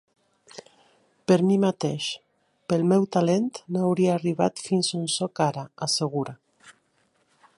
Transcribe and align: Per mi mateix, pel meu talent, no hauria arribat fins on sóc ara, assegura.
Per 1.31 1.35
mi 1.49 1.57
mateix, 1.65 2.07
pel 2.73 2.87
meu 2.93 3.05
talent, 3.17 3.47
no 3.75 3.85
hauria 3.89 4.15
arribat 4.21 4.65
fins 4.69 4.91
on 5.01 5.07
sóc 5.17 5.45
ara, 5.51 5.69
assegura. 5.89 6.37